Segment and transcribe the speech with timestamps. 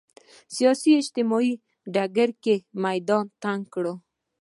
[0.55, 1.53] سیاسي اجتماعي
[1.93, 3.85] ډګر کې میدان تنګ کړ